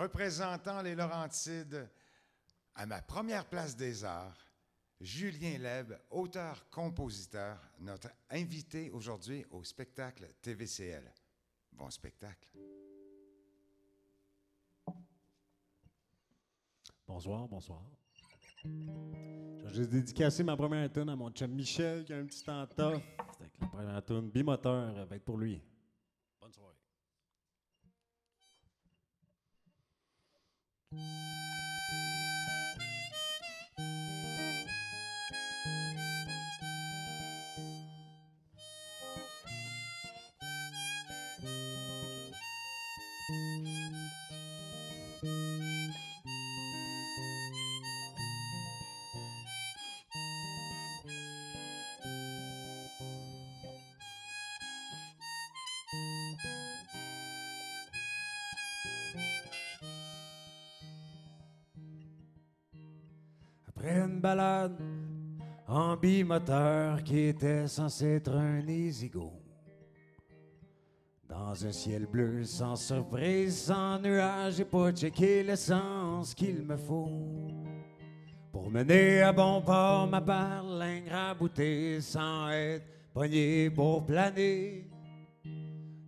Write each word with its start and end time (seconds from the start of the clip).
représentant 0.00 0.80
les 0.80 0.94
Laurentides 0.94 1.88
à 2.74 2.86
ma 2.86 3.02
première 3.02 3.46
place 3.46 3.76
des 3.76 4.02
arts, 4.04 4.38
Julien 4.98 5.58
Leb, 5.58 5.92
auteur-compositeur, 6.10 7.58
notre 7.80 8.08
invité 8.30 8.90
aujourd'hui 8.90 9.44
au 9.50 9.62
spectacle 9.62 10.26
TVCL. 10.40 11.12
Bon 11.72 11.90
spectacle. 11.90 12.48
Bonsoir, 17.06 17.48
bonsoir. 17.48 17.82
J'ai 19.72 19.86
dédicacé 19.86 20.42
ma 20.44 20.56
première 20.56 20.90
tune 20.90 21.08
à 21.08 21.16
mon 21.16 21.30
chum 21.30 21.50
Michel 21.50 22.04
qui 22.04 22.12
a 22.12 22.18
un 22.18 22.26
petit 22.26 22.44
temps. 22.44 22.66
C'était 22.66 23.50
la 23.60 23.66
première 23.66 24.04
tune 24.04 24.30
bimoteur 24.30 24.98
avec 24.98 25.24
pour 25.24 25.36
lui. 25.36 25.62
Bonne 26.40 26.52
soirée. 26.52 26.79
Après 30.92 30.98
une 30.98 31.39
balade 64.20 64.78
en 65.66 65.96
bimoteur 65.96 67.02
qui 67.02 67.28
était 67.28 67.66
censé 67.66 68.16
être 68.16 68.34
un 68.34 68.66
easygo. 68.66 69.32
Dans 71.28 71.64
un 71.64 71.70
ciel 71.70 72.06
bleu, 72.06 72.42
sans 72.44 72.74
surprise, 72.74 73.56
sans 73.56 74.00
nuage, 74.00 74.54
j'ai 74.54 74.64
pas 74.64 74.90
checké 74.90 75.44
l'essence 75.44 76.34
qu'il 76.34 76.62
me 76.62 76.76
faut. 76.76 77.08
Pour 78.50 78.68
mener 78.68 79.22
à 79.22 79.32
bon 79.32 79.62
port 79.62 80.08
ma 80.08 80.20
berlingue 80.20 81.08
raboutée, 81.08 82.00
sans 82.00 82.50
être 82.50 82.84
pogné 83.14 83.70
pour 83.70 84.04
planer. 84.04 84.90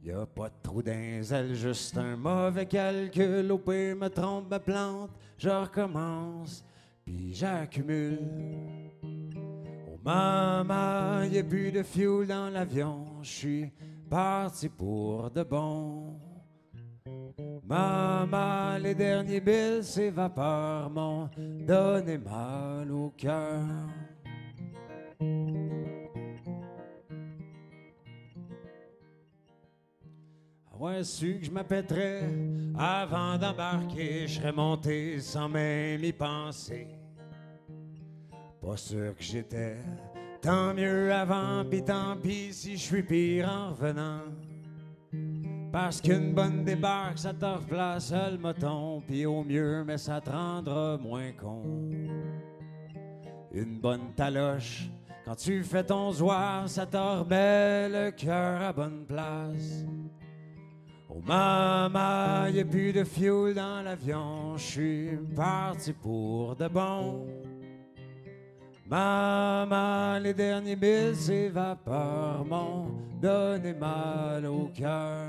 Y 0.05 0.10
a 0.10 0.27
pas 0.27 0.48
de 0.48 0.55
trou 0.60 0.83
d'un 0.83 1.22
ailes, 1.22 1.55
juste 1.55 1.96
un 1.96 2.16
mauvais 2.16 2.66
calcul. 2.66 3.52
Au 3.52 3.58
me 3.64 4.08
trompe, 4.08 4.50
me 4.50 4.58
plante, 4.58 5.10
je 5.38 5.48
recommence 5.48 6.64
puis 7.05 7.34
j'accumule. 7.34 8.19
Oh 9.89 9.98
maman, 10.05 11.22
y 11.25 11.39
a 11.39 11.45
plus 11.45 11.70
de 11.72 11.83
fuel 11.83 12.27
dans 12.27 12.48
l'avion, 12.50 13.05
je 13.22 13.31
suis 13.31 13.72
parti 14.08 14.69
pour 14.69 15.30
de 15.30 15.42
bon. 15.42 16.19
Maman, 17.64 18.78
les 18.78 18.95
derniers 18.95 19.41
billes 19.41 19.83
s'évaporent, 19.83 20.91
m'ont 20.91 21.30
donné 21.67 22.19
mal 22.19 22.91
au 22.91 23.11
cœur. 23.17 23.62
Ouais, 30.78 31.05
su 31.05 31.39
que 31.39 31.45
je 31.46 31.51
m'appêterais 31.51 32.23
avant 32.77 33.39
d'embarquer, 33.39 34.27
je 34.27 34.41
serais 34.41 34.52
monté 34.52 35.20
sans 35.20 35.48
même 35.48 36.02
y 36.02 36.13
penser. 36.13 36.89
Pas 38.61 38.77
sûr 38.77 39.14
que 39.14 39.23
j'étais 39.23 39.77
tant 40.41 40.74
mieux 40.74 41.13
avant, 41.13 41.64
pis 41.64 41.83
tant 41.85 42.17
pis 42.17 42.52
si 42.52 42.77
je 42.77 42.83
suis 42.83 43.02
pire 43.02 43.48
en 43.48 43.70
revenant. 43.70 44.23
Parce 45.70 46.01
qu'une 46.01 46.35
bonne 46.35 46.64
débarque, 46.64 47.19
ça 47.19 47.33
te 47.33 47.45
replace 47.45 48.13
le 48.13 48.39
moton, 48.39 49.01
pis 49.07 49.25
au 49.25 49.45
mieux, 49.45 49.85
mais 49.85 49.98
ça 49.98 50.20
te 50.20 50.30
rendra 50.30 50.98
moins 50.98 51.33
con. 51.33 51.63
Une 53.52 53.79
bonne 53.79 54.13
taloche, 54.14 54.91
quand 55.25 55.36
tu 55.36 55.63
fais 55.63 55.85
ton 55.85 56.11
zoir, 56.11 56.69
ça 56.69 56.86
te 56.86 56.96
remet 56.96 57.89
le 57.89 58.11
cœur 58.11 58.63
à 58.63 58.73
bonne 58.73 59.05
place. 59.07 59.85
Oh 61.14 61.20
maman, 61.27 62.46
y 62.55 62.61
a 62.61 62.64
plus 62.64 62.90
de 62.90 63.05
fuel 63.05 63.52
dans 63.55 63.83
l'avion, 63.83 64.56
je 64.56 64.62
suis 64.62 65.18
parti 65.36 65.92
pour 65.92 66.56
de 66.56 66.68
bon. 66.68 67.27
Maman, 68.86 70.18
les 70.20 70.33
derniers 70.33 70.77
billes 70.77 71.14
s'évaporent, 71.14 72.46
m'ont 72.46 72.86
donné 73.20 73.74
mal 73.74 74.46
au 74.46 74.70
cœur. 74.74 75.28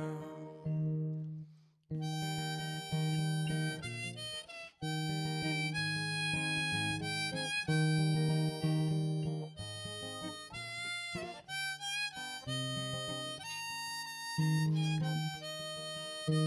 Après 16.25 16.37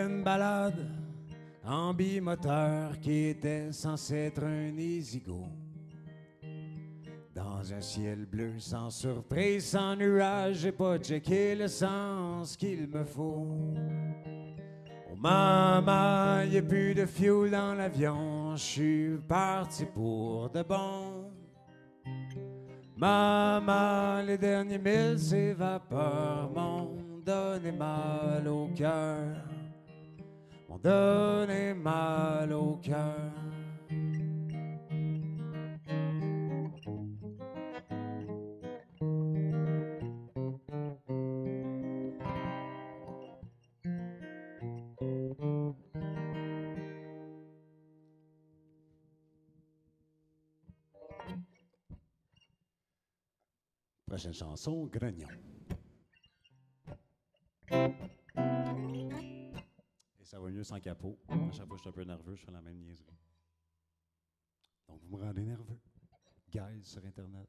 une 0.00 0.24
balade 0.24 0.74
en 1.64 1.94
bimoteur 1.94 2.98
qui 2.98 3.26
était 3.26 3.70
censé 3.70 4.16
être 4.16 4.42
un 4.42 4.76
easygo. 4.76 5.65
Un 7.74 7.80
ciel 7.80 8.26
bleu 8.26 8.52
sans 8.58 8.90
surprise, 8.90 9.66
sans 9.66 9.96
nuage, 9.96 10.58
j'ai 10.58 10.70
pas 10.70 10.98
checké 10.98 11.56
le 11.56 11.66
sens 11.66 12.56
qu'il 12.56 12.86
me 12.86 13.02
faut. 13.04 13.74
Oh 15.10 15.16
maman, 15.16 16.42
y 16.42 16.58
a 16.58 16.62
plus 16.62 16.94
de 16.94 17.06
fuel 17.06 17.50
dans 17.50 17.74
l'avion, 17.74 18.54
je 18.54 18.62
suis 18.62 19.18
parti 19.26 19.84
pour 19.84 20.48
de 20.50 20.62
bon. 20.62 21.32
Maman, 22.96 24.22
les 24.22 24.38
derniers 24.38 24.78
milles 24.78 25.18
s'évaporent, 25.18 26.52
m'ont 26.54 27.20
donné 27.24 27.72
mal 27.72 28.46
au 28.46 28.68
cœur, 28.68 29.44
m'ont 30.68 30.78
donné 30.78 31.74
mal 31.74 32.52
au 32.52 32.76
cœur. 32.76 33.32
Chanson, 54.32 54.86
Grognon. 54.86 55.28
Et 60.18 60.24
ça 60.24 60.40
va 60.40 60.50
mieux 60.50 60.64
sans 60.64 60.80
capot. 60.80 61.18
À 61.28 61.52
chaque 61.52 61.66
fois 61.66 61.76
je 61.76 61.82
suis 61.82 61.88
un 61.88 61.92
peu 61.92 62.04
nerveux, 62.04 62.36
je 62.36 62.44
fais 62.44 62.52
la 62.52 62.60
même 62.60 62.78
niaiserie. 62.78 63.18
Donc, 64.88 65.00
vous 65.02 65.16
me 65.16 65.24
rendez 65.24 65.44
nerveux. 65.44 65.80
Guys 66.50 66.84
sur 66.84 67.04
Internet. 67.04 67.48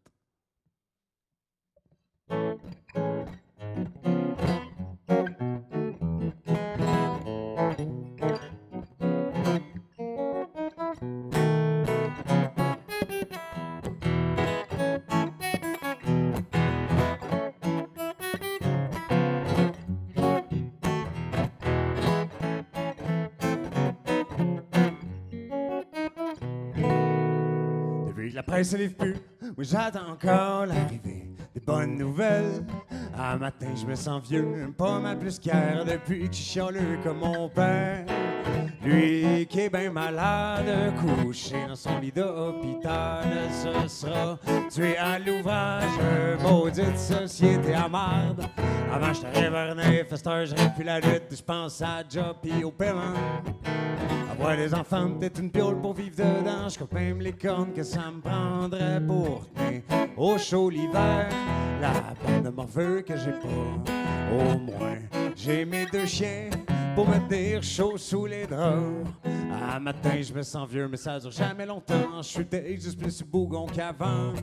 Presse 28.58 28.74
ne 28.74 28.78
livre 28.80 28.96
plus, 28.96 29.16
moi 29.40 29.52
j'attends 29.60 30.14
encore 30.14 30.66
l'arrivée 30.66 31.28
bonne 31.64 31.98
nouvelle. 31.98 32.66
Un 33.16 33.38
matin, 33.38 33.68
je 33.76 33.86
me 33.86 33.94
sens 33.94 34.24
vieux, 34.28 34.74
pas 34.76 34.98
mal 34.98 35.20
plus 35.20 35.38
qu'hier 35.38 35.86
depuis 35.86 36.28
que 36.28 36.36
je 36.36 36.42
chialeux 36.42 36.98
comme 37.04 37.20
mon 37.20 37.48
père. 37.50 38.04
Lui 38.84 39.46
qui 39.48 39.60
est 39.60 39.70
bien 39.70 39.92
malade, 39.92 40.94
couché 40.96 41.68
dans 41.68 41.76
son 41.76 42.00
lit 42.00 42.12
d'hôpital, 42.12 43.26
ce 43.52 43.88
sera 43.88 44.40
tué 44.72 44.98
à 44.98 45.20
l'ouvrage, 45.20 45.84
maudite 46.42 46.98
société 46.98 47.76
à 47.76 47.88
marde. 47.88 48.44
Avant, 48.92 49.12
t'arrive 49.14 49.52
vers 49.52 49.76
neuf, 49.76 50.08
j'aurais 50.26 50.74
pu 50.76 50.84
la 50.84 51.00
lutte, 51.00 51.36
je 51.36 51.44
pense 51.44 51.80
à 51.84 52.02
job 52.10 52.38
pis 52.42 52.64
au 52.64 52.72
paiement. 52.72 53.14
Avoir 54.40 54.56
des 54.56 54.72
enfants, 54.76 55.10
peut-être 55.20 55.40
une 55.40 55.50
piole 55.50 55.82
pour 55.82 55.94
vivre 55.94 56.16
dedans, 56.16 56.70
je 56.70 56.96
même 56.96 57.22
les 57.22 57.34
cornes 57.34 57.74
que 57.74 57.82
ça 57.82 58.12
me 58.12 58.22
prendrait 58.22 59.02
pour 59.02 59.48
tenir 59.56 59.82
au 60.16 60.38
chaud 60.38 60.70
l'hiver. 60.70 61.28
La 61.82 61.92
bande 62.24 62.44
de 62.44 62.50
morveux 62.50 63.02
que 63.02 63.18
j'ai 63.18 63.32
pas, 63.32 63.92
au 64.32 64.60
moins, 64.60 65.00
j'ai 65.36 65.66
mes 65.66 65.88
deux 65.88 66.06
chiens 66.06 66.52
pour 66.94 67.10
me 67.10 67.18
tenir 67.28 67.64
chaud 67.64 67.98
sous 67.98 68.28
les 68.28 68.46
draps. 68.46 69.10
À 69.74 69.80
matin, 69.80 70.22
je 70.22 70.32
me 70.32 70.44
sens 70.44 70.70
vieux, 70.70 70.88
mais 70.88 70.98
ça 70.98 71.18
dure 71.20 71.32
jamais 71.32 71.66
longtemps. 71.66 72.22
Je 72.22 72.28
suis 72.28 72.48
juste 72.80 73.00
plus 73.00 73.24
bougon 73.24 73.66
qu'avant. 73.66 74.34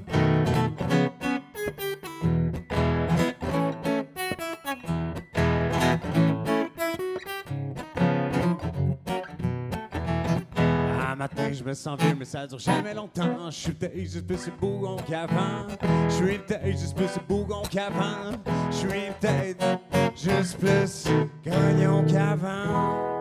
Je 11.52 11.64
me 11.64 11.74
sens 11.74 11.98
vieux, 12.00 12.14
mais 12.14 12.24
ça 12.24 12.46
dure 12.46 12.58
jamais 12.58 12.94
longtemps. 12.94 13.50
Je 13.50 13.56
suis 13.56 13.76
juste 13.94 14.26
plus 14.26 14.50
bougon 14.60 14.96
qu'avant. 14.96 15.66
Je 16.08 16.14
suis 16.14 16.40
juste 16.72 16.96
plus 16.96 17.18
bougon 17.28 17.62
qu'avant. 17.70 18.32
Je 18.70 18.76
suis 18.76 18.88
peut-être 19.20 19.80
juste 20.16 20.58
plus 20.58 21.08
gagnant 21.42 22.04
qu'avant. 22.04 23.14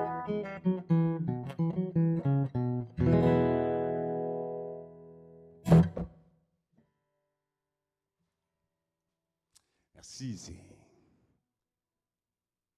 Merci, 9.96 10.38
c'est... 10.38 10.54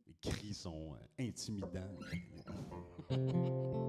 Les 0.07 0.15
cris 0.21 0.53
sont 0.53 0.93
euh, 0.93 1.23
intimidants. 1.23 1.81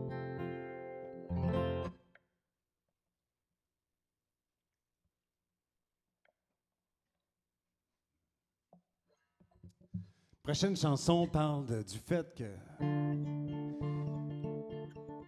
prochaine 10.46 10.76
chanson 10.76 11.26
parle 11.26 11.66
du 11.66 11.98
fait 11.98 12.32
que 12.32 12.44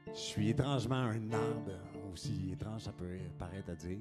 je 0.07 0.15
suis 0.15 0.51
étrangement 0.51 0.95
un 0.95 1.33
arbre, 1.33 1.73
aussi 2.13 2.53
étrange 2.53 2.83
ça 2.83 2.93
peut 2.93 3.19
paraître 3.37 3.69
à 3.69 3.75
dire. 3.75 3.99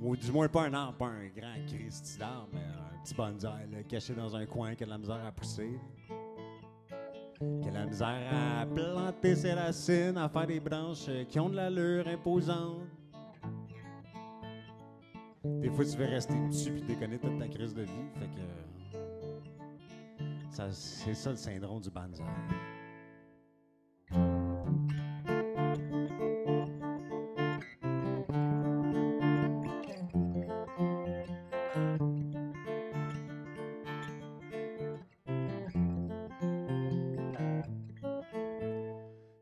Ou 0.00 0.16
du 0.16 0.32
moins 0.32 0.48
pas 0.48 0.64
un 0.64 0.74
arbre, 0.74 0.98
pas 0.98 1.06
un 1.06 1.28
grand 1.28 1.54
Christ 1.68 2.18
d'arbre, 2.18 2.48
mais 2.52 2.58
un 2.58 3.00
petit 3.04 3.14
bonsaï 3.14 3.84
caché 3.88 4.12
dans 4.12 4.34
un 4.34 4.44
coin 4.44 4.74
qui 4.74 4.82
a 4.82 4.86
de 4.86 4.90
la 4.90 4.98
misère 4.98 5.24
à 5.24 5.30
pousser. 5.30 5.78
Qui 7.38 7.68
a 7.68 7.70
de 7.70 7.74
la 7.74 7.86
misère 7.86 8.60
à 8.60 8.66
planter 8.66 9.36
ses 9.36 9.52
racines, 9.52 10.16
à 10.16 10.28
faire 10.28 10.48
des 10.48 10.58
branches 10.58 11.08
qui 11.28 11.38
ont 11.38 11.48
de 11.48 11.54
l'allure 11.54 12.08
imposante. 12.08 12.88
Des 15.44 15.70
fois, 15.70 15.84
tu 15.84 15.96
veux 15.96 16.06
rester 16.06 16.34
dessus 16.48 16.72
puis 16.72 16.82
déconner 16.82 17.20
toute 17.20 17.38
ta 17.38 17.46
crise 17.46 17.72
de 17.72 17.82
vie. 17.82 18.08
Fait 18.18 18.26
que 18.26 18.79
c'est 20.50 21.14
ça 21.14 21.30
le 21.30 21.36
syndrome 21.36 21.80
du 21.80 21.90
banzai. 21.90 22.24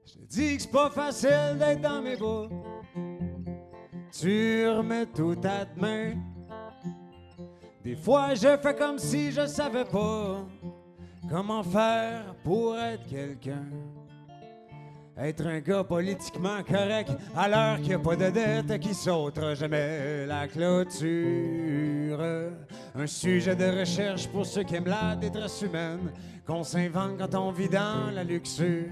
Je 0.05 0.15
te 0.15 0.25
dis 0.27 0.57
que 0.57 0.63
c'est 0.63 0.71
pas 0.71 0.91
facile 0.91 1.57
d'être 1.59 1.81
dans 1.81 2.03
mes 2.03 2.17
bras. 2.17 2.49
Tu 4.13 4.69
remets 4.69 5.07
tout 5.07 5.37
à 5.45 5.65
main. 5.81 6.15
Des 7.83 7.97
fois, 7.97 8.35
je 8.35 8.57
fais 8.59 8.75
comme 8.75 8.99
si 8.99 9.33
je 9.33 9.47
savais 9.47 9.85
pas. 9.85 10.47
Comment 11.31 11.63
faire 11.63 12.35
pour 12.43 12.79
être 12.79 13.07
quelqu'un? 13.07 13.67
Être 15.21 15.47
un 15.47 15.61
gars 15.61 15.85
politiquement 15.85 16.63
correct 16.67 17.11
à 17.37 17.49
l'heure 17.49 17.77
qu'il 17.79 17.89
n'y 17.89 17.95
a 17.95 17.99
pas 17.99 18.17
de 18.17 18.31
dette 18.31 18.79
qui 18.79 18.95
sautera 18.95 19.55
jamais 19.55 20.25
la 20.27 20.47
clôture. 20.47 22.21
Un 22.95 23.07
sujet 23.07 23.57
de 23.57 23.81
recherche 23.81 24.29
pour 24.29 24.47
ceux 24.47 24.63
qui 24.63 24.77
aiment 24.77 24.87
la 24.87 25.17
détresse 25.17 25.61
humaine 25.61 26.13
qu'on 26.47 26.63
s'invente 26.63 27.19
quand 27.19 27.35
on 27.35 27.51
vit 27.51 27.69
dans 27.69 28.11
la 28.15 28.25
luxure. 28.25 28.87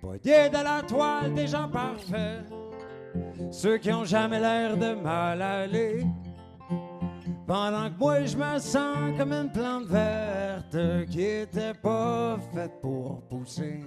Pas 0.00 0.16
de 0.18 0.64
la 0.64 0.82
toile 0.82 1.34
des 1.34 1.48
gens 1.48 1.68
parfaits, 1.68 2.44
ceux 3.50 3.78
qui 3.78 3.92
ont 3.92 4.04
jamais 4.04 4.40
l'air 4.40 4.76
de 4.76 4.94
mal 4.94 5.42
aller. 5.42 6.06
Pendant 7.46 7.90
que 7.90 7.98
moi 7.98 8.24
je 8.24 8.36
me 8.36 8.58
sens 8.58 9.18
comme 9.18 9.32
une 9.32 9.52
plante 9.52 9.84
verte 9.84 10.76
qui 11.10 11.22
était 11.22 11.74
pas 11.74 12.38
faite 12.54 12.80
pour 12.80 13.20
pousser. 13.28 13.84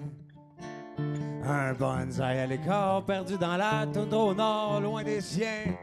Un 1.44 1.74
bonsaï 1.74 2.40
à 2.40 2.46
l'écart 2.46 3.04
perdu 3.06 3.38
dans 3.38 3.58
la 3.58 3.88
toundra 3.92 4.26
au 4.26 4.34
nord, 4.34 4.82
loin 4.82 5.04
des 5.04 5.22
siens, 5.22 5.76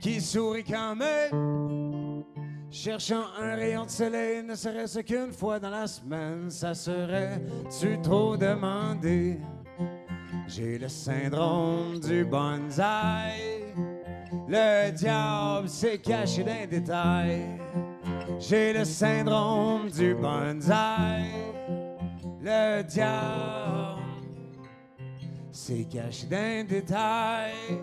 qui 0.00 0.20
sourit 0.20 0.62
quand 0.62 0.94
même. 0.94 2.24
Cherchant 2.70 3.24
un 3.40 3.54
rayon 3.56 3.86
de 3.86 3.90
soleil, 3.90 4.44
ne 4.44 4.54
serait-ce 4.54 5.00
qu'une 5.00 5.32
fois 5.32 5.58
dans 5.58 5.70
la 5.70 5.86
semaine, 5.86 6.50
ça 6.50 6.74
serait-tu 6.74 8.00
trop 8.02 8.36
demandé? 8.36 9.40
J'ai 10.46 10.78
le 10.78 10.88
syndrome 10.88 11.98
du 11.98 12.24
bonsaï. 12.24 13.65
Le 14.48 14.90
diable 14.90 15.68
s'est 15.68 15.98
caché 15.98 16.42
dans 16.42 16.52
les 16.52 16.66
détails. 16.66 17.60
J'ai 18.38 18.72
le 18.72 18.84
syndrome 18.84 19.90
du 19.90 20.14
bonsaï. 20.14 21.30
Le 22.40 22.82
diable 22.82 24.02
s'est 25.50 25.86
caché 25.90 26.26
dans 26.26 26.36
les 26.36 26.64
détails. 26.64 27.80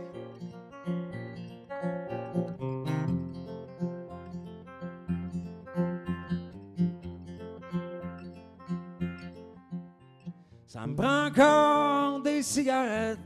Ça 10.68 10.88
me 10.88 10.96
prend 10.96 11.28
encore 11.28 12.22
des 12.22 12.42
cigarettes 12.42 13.20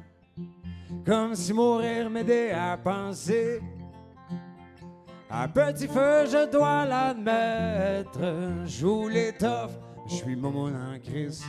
comme 1.07 1.35
si 1.35 1.53
mourir 1.53 2.09
m'aidait 2.09 2.51
à 2.51 2.77
penser. 2.77 3.61
À 5.29 5.47
petit 5.47 5.87
feu, 5.87 6.25
je 6.25 6.51
dois 6.51 6.85
l'admettre, 6.85 8.65
joue 8.65 9.07
l'étoffe, 9.07 9.77
je 10.05 10.15
suis 10.15 10.35
momon 10.35 10.67
en 10.67 10.99
crise. 10.99 11.45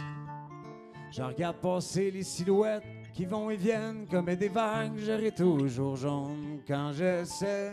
Je 1.11 1.23
regarde 1.23 1.57
passer 1.57 2.11
les 2.11 2.23
silhouettes 2.23 2.85
qui 3.13 3.25
vont 3.25 3.51
et 3.51 3.57
viennent 3.57 4.07
comme 4.09 4.27
des 4.27 4.49
vagues, 4.49 4.97
j'aurai 4.97 5.33
toujours 5.33 5.97
jaune 5.97 6.61
quand 6.67 6.93
j'essaie 6.93 7.73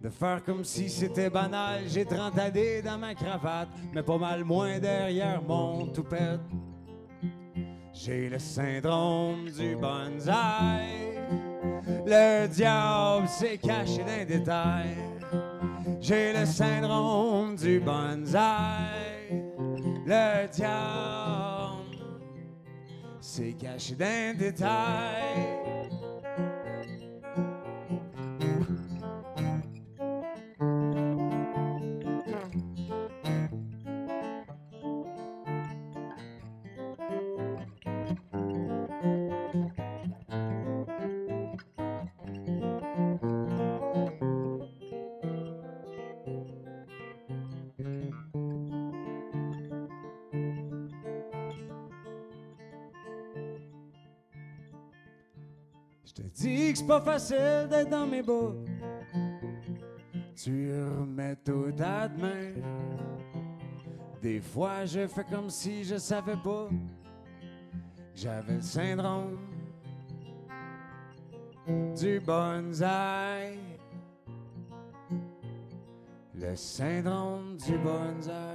de 0.00 0.08
faire 0.10 0.44
comme 0.44 0.64
si 0.64 0.88
c'était 0.88 1.30
banal. 1.30 1.82
J'ai 1.86 2.04
30 2.04 2.38
années 2.38 2.82
dans 2.82 2.98
ma 2.98 3.14
cravate, 3.14 3.70
mais 3.92 4.02
pas 4.02 4.18
mal 4.18 4.44
moins 4.44 4.78
derrière 4.78 5.42
mon 5.42 5.86
toupette. 5.86 6.40
J'ai 7.96 8.28
le 8.28 8.40
syndrome 8.40 9.48
du 9.56 9.76
bonsaï. 9.76 11.14
Le 12.04 12.48
diable 12.48 13.28
s'est 13.28 13.56
caché 13.56 13.98
dans 13.98 14.16
les 14.18 14.24
détails. 14.24 14.96
J'ai 16.00 16.32
le 16.32 16.44
syndrome 16.44 17.54
du 17.54 17.78
bonsaï. 17.78 19.44
Le 20.04 20.48
diable 20.52 21.84
s'est 23.20 23.54
caché 23.54 23.94
dans 23.94 24.04
les 24.04 24.34
détails. 24.34 25.63
Je 56.16 56.22
te 56.22 56.28
dis 56.28 56.72
que 56.72 56.78
c'est 56.78 56.86
pas 56.86 57.00
facile 57.00 57.66
d'être 57.68 57.90
dans 57.90 58.06
mes 58.06 58.22
bas. 58.22 58.52
Tu 60.36 60.72
remets 60.72 61.36
tout 61.44 61.72
à 61.80 62.06
demain. 62.06 62.52
Des 64.22 64.40
fois, 64.40 64.84
je 64.84 65.08
fais 65.08 65.24
comme 65.24 65.50
si 65.50 65.82
je 65.82 65.96
savais 65.96 66.36
pas 66.36 66.68
que 66.68 66.74
j'avais 68.14 68.54
le 68.54 68.60
syndrome 68.60 69.38
du 71.96 72.20
bonsaï. 72.20 73.58
Le 76.34 76.54
syndrome 76.54 77.56
du 77.56 77.76
bonsaï. 77.78 78.53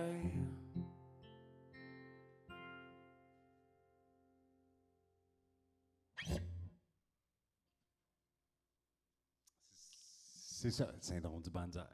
C'est 10.61 10.71
ça, 10.71 10.91
le 10.91 11.01
syndrome 11.01 11.41
du 11.41 11.49
bonsaï. 11.49 11.85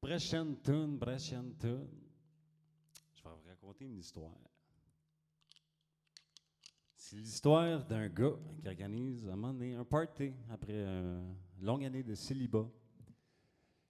Prochaine 0.00 0.60
tune. 0.60 0.98
Je 1.00 1.36
vais 3.22 3.30
vous 3.30 3.48
raconter 3.48 3.84
une 3.84 3.98
histoire. 3.98 4.34
C'est 6.96 7.14
l'histoire 7.14 7.86
d'un 7.86 8.08
gars 8.08 8.36
qui 8.60 8.66
organise 8.66 9.24
un 9.28 9.36
moment 9.36 9.52
donné 9.52 9.76
un 9.76 9.84
party 9.84 10.32
après 10.50 10.84
une 10.84 11.36
longue 11.60 11.84
année 11.84 12.02
de 12.02 12.16
célibat. 12.16 12.68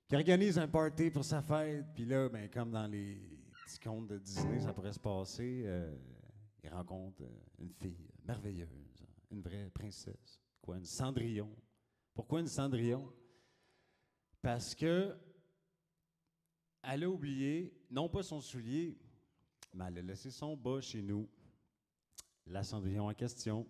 Qui 0.06 0.16
organise 0.16 0.58
un 0.58 0.68
party 0.68 1.10
pour 1.10 1.24
sa 1.24 1.40
fête, 1.40 1.86
puis 1.94 2.04
là, 2.04 2.28
ben, 2.28 2.50
comme 2.50 2.70
dans 2.70 2.86
les 2.86 3.18
petits 3.64 3.80
contes 3.80 4.08
de 4.08 4.18
Disney, 4.18 4.60
ça 4.60 4.74
pourrait 4.74 4.92
se 4.92 5.00
passer, 5.00 5.62
euh, 5.64 5.96
il 6.62 6.68
rencontre 6.68 7.22
euh, 7.22 7.62
une 7.62 7.72
fille 7.72 8.10
merveilleuse, 8.26 9.06
une 9.30 9.40
vraie 9.40 9.70
princesse. 9.70 10.38
Quoi, 10.60 10.76
une 10.76 10.84
cendrillon. 10.84 11.50
Pourquoi 12.14 12.40
une 12.40 12.46
cendrillon? 12.46 13.12
Parce 14.40 14.74
que 14.74 15.16
elle 16.82 17.04
a 17.04 17.08
oublié, 17.08 17.74
non 17.90 18.08
pas 18.08 18.22
son 18.22 18.40
soulier, 18.40 18.98
mais 19.72 19.86
elle 19.88 19.98
a 19.98 20.02
laissé 20.02 20.30
son 20.30 20.56
bas 20.56 20.80
chez 20.80 21.02
nous. 21.02 21.28
La 22.46 22.62
cendrillon 22.62 23.08
en 23.08 23.14
question. 23.14 23.66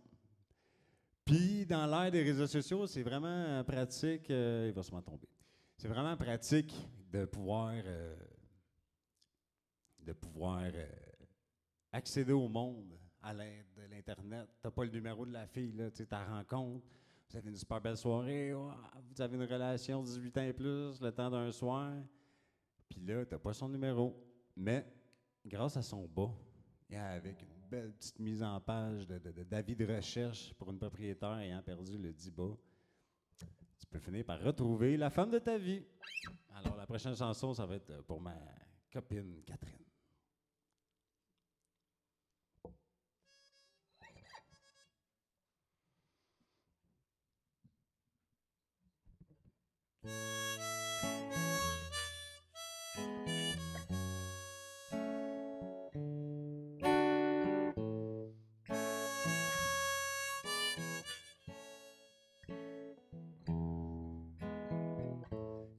Puis, 1.25 1.65
dans 1.65 1.87
l'ère 1.87 2.11
des 2.11 2.23
réseaux 2.23 2.47
sociaux, 2.47 2.87
c'est 2.87 3.03
vraiment 3.03 3.63
pratique. 3.65 4.31
euh, 4.31 4.67
il 4.69 4.75
va 4.75 4.83
sûrement 4.83 5.01
tomber. 5.01 5.29
C'est 5.79 5.89
vraiment 5.89 6.17
pratique 6.17 6.75
de 7.11 7.25
pouvoir, 7.25 7.73
euh, 7.73 8.17
euh, 10.09 10.87
accéder 11.93 12.33
au 12.33 12.49
monde 12.49 12.99
à 13.23 13.33
l'aide 13.33 13.67
de 13.77 13.83
l'Internet. 13.83 14.49
Tu 14.61 14.67
n'as 14.67 14.71
pas 14.71 14.85
le 14.85 14.91
numéro 14.91 15.25
de 15.25 15.33
la 15.33 15.47
fille, 15.47 15.73
tu 15.95 16.07
la 16.11 16.25
rencontre. 16.27 16.87
Vous 17.31 17.37
avez 17.37 17.51
une 17.51 17.57
super 17.57 17.81
belle 17.81 17.97
soirée. 17.97 18.53
vous 18.53 19.21
avez 19.21 19.37
une 19.37 19.43
relation 19.45 20.03
18 20.03 20.39
ans 20.39 20.43
et 20.43 20.53
plus, 20.53 21.01
le 21.01 21.11
temps 21.11 21.31
d'un 21.31 21.51
soir. 21.51 21.93
Puis 22.89 23.01
là, 23.01 23.25
tu 23.25 23.35
n'as 23.35 23.39
pas 23.41 23.53
son 23.53 23.69
numéro. 23.69 24.17
Mais 24.57 24.87
grâce 25.45 25.77
à 25.77 25.83
son 25.83 26.07
bas, 26.07 26.31
et 26.89 26.97
avec 26.97 27.43
une 27.43 27.69
belle 27.69 27.93
petite 27.93 28.19
mise 28.21 28.43
en 28.43 28.61
page 28.61 29.07
de- 29.07 29.19
de- 29.19 29.43
d'avis 29.43 29.75
de, 29.75 29.85
recherche 29.97 30.53
pour 30.55 30.71
une 30.71 30.79
propriétaire 30.79 31.39
ayant 31.39 31.63
perdu 31.63 31.99
le 31.99 32.13
dit 32.13 32.31
bas, 32.31 32.57
tu 33.37 33.87
peux 33.91 33.99
finir 33.99 34.25
par 34.25 34.41
retrouver 34.41 34.97
la 34.97 35.11
femme 35.11 35.31
de 35.31 35.39
ta 35.39 35.59
vie. 35.59 35.83
Alors, 36.55 36.77
la 36.77 36.87
prochaine 36.87 37.17
chanson, 37.17 37.53
ça 37.53 37.67
va 37.67 37.75
être 37.77 38.03
pour 38.03 38.21
ma 38.21 38.37
copine 38.93 39.43
Catherine. 39.45 39.84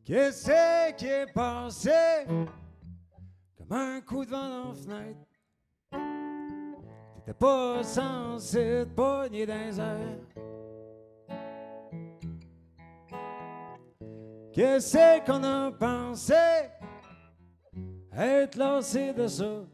Qu'est-ce 0.06 0.94
qui 0.98 1.08
est 1.08 1.34
passé 1.34 1.90
comme 3.58 3.72
un 3.72 4.00
coup 4.02 4.24
de 4.24 4.30
vent 4.30 4.50
dans 4.50 4.68
la 4.68 4.76
fenêtre? 4.76 5.20
T'étais 7.16 7.34
pas 7.34 7.82
censé 7.82 8.86
te 8.86 8.94
pogner 8.94 9.48
dans 9.48 9.66
les 9.66 9.80
airs. 9.80 10.20
Qu'est-ce 14.54 15.26
qu'on 15.26 15.44
a 15.44 15.72
pensé 15.72 16.36
être 18.16 18.58
lassé 18.58 19.12
de 19.12 19.26
ça? 19.26 19.66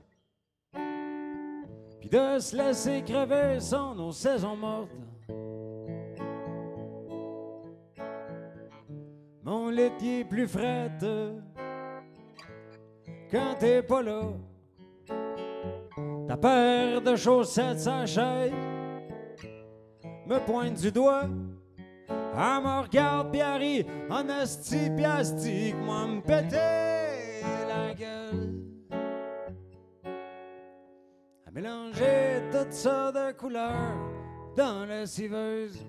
Puis 2.00 2.10
de 2.10 2.40
se 2.40 2.56
laisser 2.56 3.04
crever 3.04 3.60
sans 3.60 3.94
nos 3.96 4.14
saisons 4.14 4.56
mortes. 4.56 5.01
Mon 9.82 9.88
laitier 9.88 10.24
plus 10.24 10.48
frette 10.48 11.06
quand 13.32 13.56
t'es 13.58 13.82
pas 13.82 14.04
là. 14.04 14.22
Ta 16.28 16.38
paire 16.38 17.02
de 17.02 17.16
chaussettes 17.16 17.80
s'achète, 17.80 18.54
me 20.28 20.38
pointe 20.46 20.80
du 20.80 20.92
doigt. 20.92 21.28
Elle 22.10 22.64
me 22.64 22.82
regarde 22.84 23.36
elle 23.36 23.60
rit 23.60 23.86
en 24.10 24.30
asti 24.30 24.90
que 24.90 25.84
moi 25.84 26.06
me 26.06 26.22
péter 26.22 27.42
la 27.68 27.94
gueule. 27.96 28.62
À 31.48 31.52
mélanger 31.52 32.44
toutes 32.52 32.74
sortes 32.74 33.16
de 33.16 33.32
couleurs 33.32 33.98
dans 34.56 34.86
la 34.86 35.08
civeuse. 35.08 35.84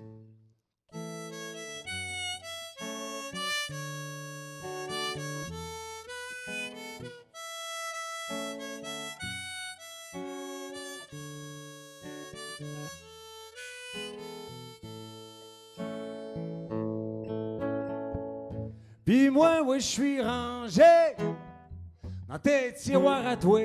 Moi, 19.33 19.61
oui, 19.65 19.79
je 19.79 19.85
suis 19.85 20.21
rangé 20.21 20.83
dans 22.29 22.37
tes 22.37 22.71
tiroirs 22.73 23.25
à 23.25 23.35
toi. 23.35 23.61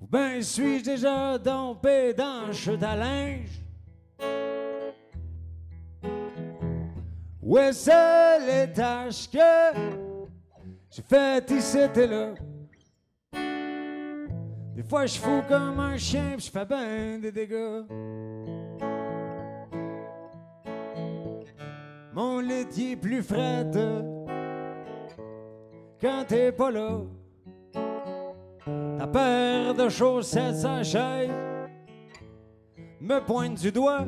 Ou 0.00 0.06
ben 0.08 0.42
suis-je 0.42 0.84
déjà 0.84 1.38
dompé 1.38 2.12
dans 2.12 2.52
chute 2.52 2.82
à 2.82 2.96
linge? 2.96 3.62
Où 7.40 7.56
est-ce 7.58 8.46
les 8.46 8.72
tâches 8.72 9.30
que 9.30 9.38
j'ai 10.90 11.02
faites 11.02 11.50
ici 11.52 11.78
et 11.78 12.06
là? 12.06 12.34
Des 14.74 14.82
fois, 14.82 15.06
je 15.06 15.18
fous 15.18 15.42
comme 15.48 15.78
un 15.78 15.96
chien 15.96 16.34
pis 16.36 16.46
je 16.46 16.50
fais 16.50 16.64
ben 16.64 17.20
des 17.20 17.30
dégâts. 17.30 17.84
Mon 22.16 22.40
laitier 22.40 22.96
plus 22.96 23.22
frette 23.22 23.76
quand 26.00 26.24
t'es 26.26 26.50
pas 26.50 26.70
là. 26.70 27.02
Ta 28.98 29.06
paire 29.06 29.74
de 29.74 29.90
chaussettes 29.90 30.56
s'achète, 30.56 31.30
me 33.02 33.18
pointe 33.20 33.60
du 33.60 33.70
doigt. 33.70 34.06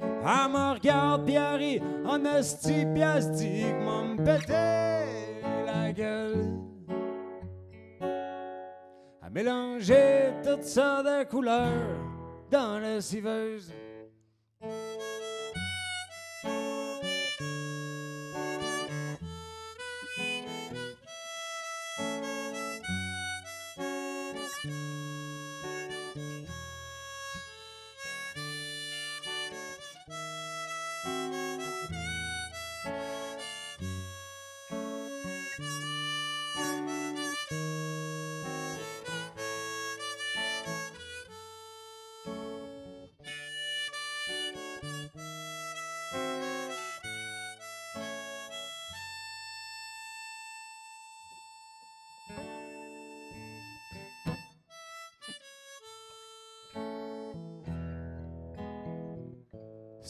Elle 0.00 0.52
me 0.52 0.74
regarde 0.74 1.30
elle 1.30 1.54
rit 1.54 1.80
en 2.04 2.24
esti 2.24 2.84
pis 2.92 3.00
elle 3.00 3.30
dit 3.30 3.62
que 3.62 3.84
me 3.84 4.16
péter 4.24 5.06
la 5.66 5.92
gueule. 5.92 6.58
À 9.22 9.30
mélanger 9.30 10.32
toutes 10.42 10.64
sortes 10.64 11.04
de 11.04 11.22
couleurs 11.22 11.96
dans 12.50 12.80
la 12.80 13.00
civeuse. 13.00 13.72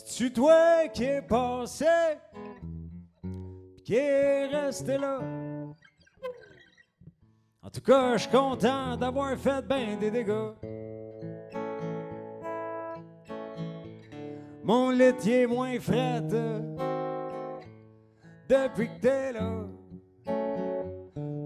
C'est-tu 0.02 0.32
toi 0.32 0.88
qui 0.88 1.04
est 1.04 1.20
passé, 1.20 1.84
qui 3.84 3.96
est 3.96 4.46
resté 4.46 4.96
là? 4.96 5.20
En 7.62 7.68
tout 7.68 7.82
cas, 7.82 8.16
je 8.16 8.22
suis 8.22 8.30
content 8.30 8.96
d'avoir 8.96 9.36
fait 9.36 9.60
bien 9.68 9.98
des 9.98 10.10
dégâts. 10.10 10.54
Mon 14.64 14.88
laitier 14.88 15.46
moins 15.46 15.78
fret 15.78 16.22
depuis 18.48 18.88
que 18.88 19.00
t'es 19.02 19.32
là. 19.32 19.66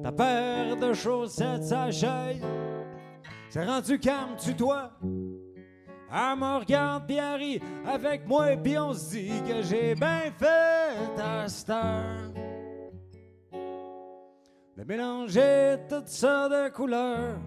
Ta 0.04 0.12
paire 0.12 0.76
de 0.76 0.92
chaussettes, 0.92 1.64
sa 1.64 1.90
chaise, 1.90 2.40
c'est 3.48 3.64
rendu 3.64 3.98
calme, 3.98 4.36
tu 4.38 4.54
toi. 4.54 4.92
Elle 6.12 6.38
me 6.38 6.58
regarde 6.58 7.10
avec 7.86 8.26
moi 8.26 8.52
et 8.52 8.56
puis 8.56 8.78
on 8.78 8.92
se 8.92 9.16
que 9.48 9.62
j'ai 9.62 9.94
bien 9.94 10.30
fait 10.38 11.20
à 11.20 11.48
cette 11.48 11.70
de 14.76 14.84
mélanger 14.84 15.78
toutes 15.88 16.08
sortes 16.08 16.52
de 16.52 16.68
couleurs 16.68 17.38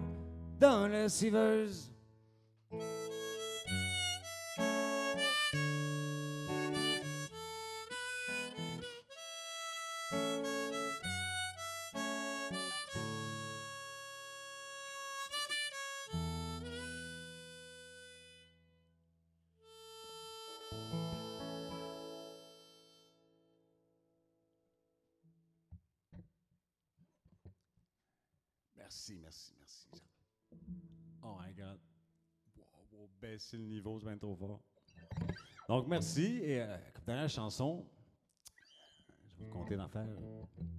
dans 0.58 0.88
la 0.88 1.08
civeuse. 1.08 1.92
Merci, 29.08 29.20
merci, 29.22 29.52
merci. 29.58 29.88
Oh 31.22 31.36
my 31.40 31.54
God. 31.54 31.78
Wow, 32.58 32.64
wow, 32.92 33.08
baisser 33.22 33.56
le 33.56 33.64
niveau, 33.64 33.98
c'est 33.98 34.06
bien 34.06 34.18
trop 34.18 34.36
fort. 34.36 34.60
Donc, 35.66 35.88
merci. 35.88 36.40
Et 36.42 36.60
euh, 36.60 36.76
comme 36.92 37.04
dernière 37.06 37.30
chanson, 37.30 37.86
je 39.24 39.38
vais 39.38 39.44
vous 39.44 39.50
compter 39.50 39.76
d'affaires 39.76 40.06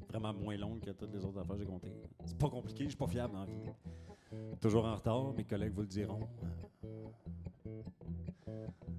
vraiment 0.08 0.32
moins 0.34 0.58
longue 0.58 0.80
que 0.80 0.92
toutes 0.92 1.12
les 1.12 1.26
autres 1.26 1.40
affaires 1.40 1.56
que 1.56 1.62
j'ai 1.62 1.68
comptées. 1.68 1.94
C'est 2.26 2.38
pas 2.38 2.50
compliqué, 2.50 2.84
je 2.84 2.90
suis 2.90 2.98
pas 2.98 3.08
fiable 3.08 3.34
dans 3.34 3.40
la 3.40 3.46
vie. 3.46 4.58
Toujours 4.62 4.86
en 4.86 4.96
retard, 4.96 5.34
mes 5.34 5.46
collègues 5.46 5.74
vous 5.74 5.82
le 5.82 5.88
diront. 5.88 6.30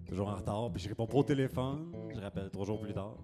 Toujours 0.06 0.28
en 0.28 0.34
retard, 0.34 0.72
puis 0.72 0.82
je 0.82 0.88
réponds 0.88 1.06
pas 1.06 1.18
au 1.18 1.24
téléphone, 1.24 1.94
je 2.12 2.20
rappelle 2.20 2.50
trois 2.50 2.66
jours 2.66 2.80
plus 2.80 2.92
tard. 2.92 3.16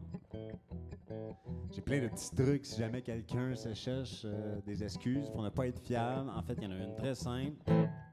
J'ai 1.76 1.82
plein 1.82 2.00
de 2.00 2.08
petits 2.08 2.34
trucs 2.34 2.64
si 2.64 2.80
jamais 2.80 3.02
quelqu'un 3.02 3.54
se 3.54 3.74
cherche 3.74 4.22
euh, 4.24 4.62
des 4.62 4.82
excuses 4.82 5.28
pour 5.28 5.42
ne 5.42 5.50
pas 5.50 5.66
être 5.66 5.78
fiable. 5.78 6.30
En 6.30 6.42
fait, 6.42 6.54
il 6.54 6.62
y 6.62 6.66
en 6.66 6.70
a 6.70 6.76
une 6.78 6.94
très 6.94 7.14
simple. 7.14 7.62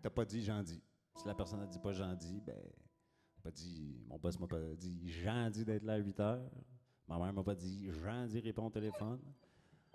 T'as 0.02 0.10
pas 0.10 0.26
dit 0.26 0.44
j'en 0.44 0.62
dis. 0.62 0.84
Si 1.16 1.26
la 1.26 1.34
personne 1.34 1.62
a 1.62 1.66
dit 1.66 1.80
pas 1.80 1.94
j'en 1.94 2.14
dis, 2.14 2.42
ben 2.46 2.60
pas 3.42 3.52
dit. 3.52 4.04
Mon 4.10 4.18
boss 4.18 4.38
m'a 4.38 4.48
pas 4.48 4.60
dit 4.76 5.10
j'en 5.10 5.50
dis 5.50 5.64
d'être 5.64 5.84
là 5.84 5.94
à 5.94 5.98
8 5.98 6.20
heures. 6.20 6.52
Ma 7.08 7.18
mère 7.18 7.32
m'a 7.32 7.42
pas 7.42 7.56
dit 7.56 7.90
j'en 8.04 8.28
dis 8.28 8.42
réponds 8.42 8.66
au 8.66 8.70
téléphone. 8.70 9.22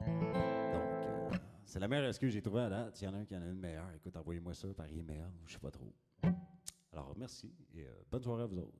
Donc 0.01 0.09
euh, 0.09 1.29
c'est 1.67 1.79
la 1.79 1.89
meilleure 1.89 2.09
excuse 2.09 2.31
que 2.31 2.35
j'ai 2.37 2.41
trouvée 2.41 2.63
à 2.63 2.71
date. 2.71 2.99
Il 3.03 3.05
y 3.05 3.09
en 3.09 3.13
a 3.13 3.19
un 3.19 3.27
qui 3.27 3.37
en 3.37 3.43
a 3.43 3.49
une 3.49 3.61
meilleure. 3.61 3.93
Écoute, 3.95 4.17
envoyez-moi 4.17 4.55
ça 4.55 4.69
par 4.69 4.87
email, 4.87 5.27
je 5.45 5.53
sais 5.53 5.59
pas 5.59 5.71
trop. 5.71 5.93
Alors 6.91 7.15
merci 7.19 7.53
et 7.75 7.85
euh, 7.85 7.93
bonne 8.11 8.23
soirée 8.23 8.45
à 8.45 8.47
vous 8.47 8.61
autres. 8.61 8.79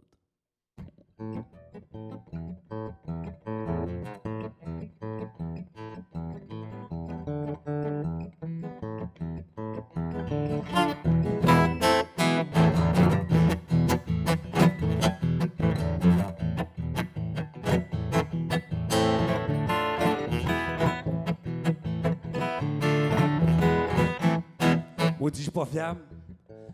Maudit, 25.29 25.41
je 25.41 25.43
suis 25.43 25.51
pas 25.51 25.67
fiable? 25.67 26.01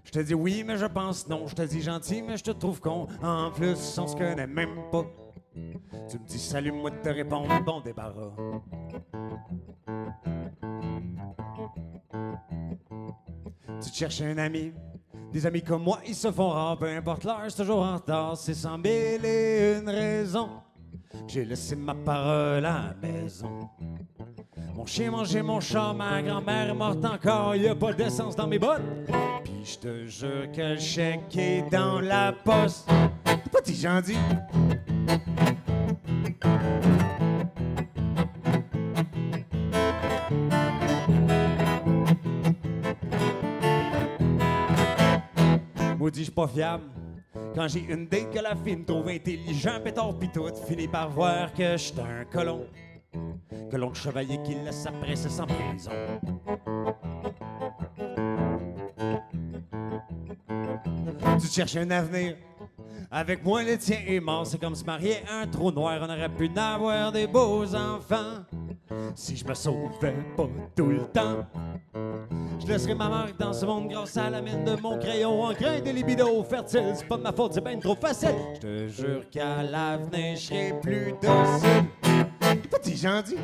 Je 0.04 0.12
te 0.12 0.20
dis 0.20 0.32
oui, 0.32 0.62
mais 0.64 0.76
je 0.76 0.86
pense 0.86 1.28
non. 1.28 1.48
Je 1.48 1.56
te 1.56 1.62
dis 1.62 1.82
gentil, 1.82 2.22
mais 2.22 2.36
je 2.36 2.44
te 2.44 2.52
trouve 2.52 2.80
con. 2.80 3.08
En 3.20 3.50
plus, 3.50 3.98
on 3.98 4.06
se 4.06 4.14
connaît 4.14 4.46
même 4.46 4.76
pas. 4.92 5.04
Tu 6.08 6.20
me 6.20 6.24
dis 6.24 6.38
salut, 6.38 6.70
moi 6.70 6.90
de 6.90 6.98
te 6.98 7.08
répondre, 7.08 7.48
bon 7.64 7.80
débarras. 7.80 8.30
Tu 13.82 13.90
te 13.90 13.96
cherches 13.96 14.20
un 14.20 14.38
ami? 14.38 14.72
Des 15.32 15.44
amis 15.46 15.62
comme 15.62 15.82
moi, 15.82 15.98
ils 16.06 16.14
se 16.14 16.30
font 16.30 16.50
rares, 16.50 16.78
peu 16.78 16.86
importe 16.86 17.24
l'heure, 17.24 17.42
c'est 17.48 17.56
toujours 17.56 17.82
en 17.82 17.96
retard. 17.96 18.36
C'est 18.36 18.54
sans 18.54 18.78
mille 18.78 19.24
et 19.24 19.80
une 19.80 19.88
raison. 19.88 20.48
J'ai 21.26 21.44
laissé 21.44 21.74
ma 21.74 21.96
parole 21.96 22.64
à 22.64 22.94
la 22.94 22.94
maison. 23.02 23.68
Mon 24.85 25.25
chien 25.25 25.42
mon 25.42 25.61
chat, 25.61 25.94
ma 25.94 26.20
grand-mère 26.20 26.68
est 26.68 26.75
morte 26.75 27.03
encore, 27.07 27.57
y 27.57 27.66
a 27.66 27.75
pas 27.75 27.94
d'essence 27.94 28.37
dans 28.37 28.47
mes 28.47 28.59
bottes. 28.59 28.83
Puis 29.42 29.64
je 29.64 29.79
te 29.79 30.07
jure 30.07 30.53
que 30.53 30.75
le 30.75 30.79
chèque 30.79 31.35
est 31.38 31.70
dans 31.70 32.01
la 32.01 32.33
poste. 32.33 32.87
J'en 33.66 34.03
dis. 34.03 34.18
Maudit, 45.99 46.18
je 46.18 46.25
suis 46.25 46.31
pas 46.31 46.47
fiable. 46.47 46.85
Quand 47.55 47.68
j'ai 47.68 47.87
une 47.88 48.07
date 48.07 48.31
que 48.35 48.38
la 48.38 48.55
fille 48.55 48.77
me 48.77 48.85
trouve 48.85 49.09
intelligent, 49.09 49.81
pétard 49.83 50.18
pis 50.18 50.29
tout, 50.29 50.44
finit 50.68 50.88
par 50.88 51.09
voir 51.09 51.55
que 51.55 51.79
j'étais 51.79 52.03
un 52.03 52.27
colon. 52.31 52.66
De 53.74 53.92
chevalier 53.92 54.38
qui 54.44 54.54
laisse 54.54 54.82
sa 54.82 54.92
princesse 54.92 55.40
en 55.40 55.46
prison. 55.46 55.90
Tu 61.40 61.46
cherches 61.48 61.76
un 61.76 61.90
avenir? 61.90 62.37
Avec 63.10 63.44
moi, 63.44 63.64
le 63.64 63.76
tien 63.76 63.98
est 64.06 64.20
mort. 64.20 64.46
C'est 64.46 64.60
comme 64.60 64.76
se 64.76 64.84
marier 64.84 65.16
un 65.28 65.44
trou 65.48 65.72
noir. 65.72 65.98
On 66.02 66.04
aurait 66.04 66.28
pu 66.28 66.48
n'avoir 66.48 67.10
des 67.10 67.26
beaux 67.26 67.74
enfants. 67.74 68.44
Si 69.16 69.37
je 69.37 69.44
me 69.44 69.54
sauvais 69.54 70.14
pas 70.37 70.48
tout 70.76 70.87
le 70.87 71.06
temps. 71.08 71.44
Je 72.60 72.66
laisserai 72.68 72.94
ma 72.94 73.08
marque 73.08 73.37
dans 73.38 73.52
ce 73.52 73.66
monde 73.66 73.88
grâce 73.88 74.16
à 74.16 74.30
la 74.30 74.40
mine 74.40 74.64
de 74.64 74.80
mon 74.80 74.98
crayon 75.00 75.42
en 75.42 75.52
grain 75.52 75.80
de 75.80 75.90
libido 75.90 76.44
fertile. 76.44 76.92
C'est 76.94 77.08
pas 77.08 77.16
de 77.16 77.22
ma 77.22 77.32
faute, 77.32 77.54
c'est 77.54 77.60
ben 77.60 77.80
trop 77.80 77.96
facile. 77.96 78.37
Je 78.54 78.60
te 78.60 78.88
jure 78.88 79.28
qu'à 79.30 79.64
l'avenir, 79.64 80.37
je 80.37 80.40
serai 80.40 80.80
plus 80.80 81.12
docile. 81.20 81.63
Pas 83.04 83.20
dit 83.20 83.36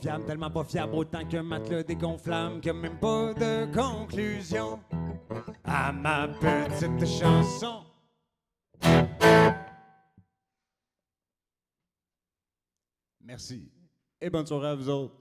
fiable, 0.00 0.24
tellement 0.24 0.50
pas 0.50 0.64
fiable, 0.64 0.94
autant 0.94 1.26
qu'un 1.26 1.42
matelas 1.42 1.82
dégonflable, 1.82 2.60
que 2.60 2.70
même 2.70 2.98
pas 2.98 3.34
de 3.34 3.72
conclusion 3.72 4.80
à 5.64 5.92
ma 5.92 6.28
petite 6.28 7.06
chanson. 7.06 7.84
Merci. 13.20 13.70
Et 14.20 14.28
bonne 14.28 14.46
soirée 14.46 14.68
à 14.68 14.74
vous 14.74 14.88
autres. 14.88 15.14